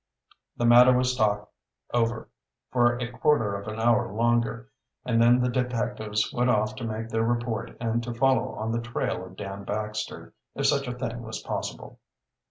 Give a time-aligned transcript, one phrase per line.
[0.57, 1.53] The matter was talked
[1.93, 2.27] over
[2.71, 4.71] for a quarter of an hour longer
[5.05, 8.81] and then the detectives went off to make their report and to follow on the
[8.81, 11.99] trail of Dan Baxter, if such a thing was possible.